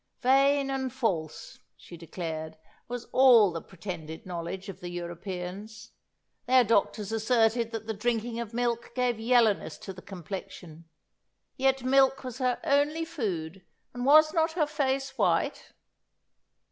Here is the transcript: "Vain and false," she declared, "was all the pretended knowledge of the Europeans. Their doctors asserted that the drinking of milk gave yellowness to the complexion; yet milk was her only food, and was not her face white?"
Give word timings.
"Vain 0.21 0.71
and 0.71 0.91
false," 0.91 1.59
she 1.77 1.95
declared, 1.95 2.57
"was 2.87 3.05
all 3.11 3.51
the 3.51 3.61
pretended 3.61 4.25
knowledge 4.25 4.67
of 4.67 4.79
the 4.79 4.89
Europeans. 4.89 5.91
Their 6.47 6.63
doctors 6.63 7.11
asserted 7.11 7.69
that 7.71 7.85
the 7.85 7.93
drinking 7.93 8.39
of 8.39 8.51
milk 8.51 8.93
gave 8.95 9.19
yellowness 9.19 9.77
to 9.77 9.93
the 9.93 10.01
complexion; 10.01 10.85
yet 11.55 11.83
milk 11.83 12.23
was 12.23 12.39
her 12.39 12.59
only 12.63 13.05
food, 13.05 13.63
and 13.93 14.03
was 14.03 14.33
not 14.33 14.53
her 14.53 14.65
face 14.65 15.19
white?" 15.19 15.71